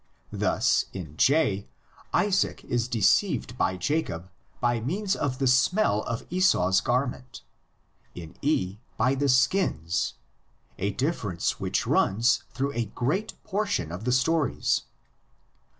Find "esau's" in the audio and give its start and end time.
6.31-6.81